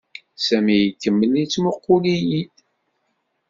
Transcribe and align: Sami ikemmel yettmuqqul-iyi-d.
Sami 0.45 0.75
ikemmel 0.87 1.33
yettmuqqul-iyi-d. 1.41 2.55